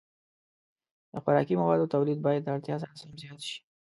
د 1.11 1.13
خوراکي 1.23 1.55
موادو 1.61 1.91
تولید 1.93 2.19
باید 2.25 2.41
د 2.43 2.47
اړتیا 2.55 2.75
سره 2.81 2.93
سم 3.01 3.11
زیات 3.21 3.41
شي. 3.49 3.57